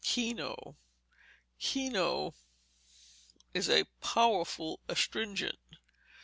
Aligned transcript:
Kino 0.03 0.77
Kino 1.59 2.33
is 3.53 3.69
a 3.69 3.83
powerful 4.01 4.79
astringent. 4.89 5.59